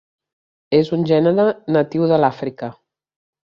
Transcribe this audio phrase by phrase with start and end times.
[0.77, 1.45] És un gènere
[1.77, 2.75] natiu de l'Àfrica.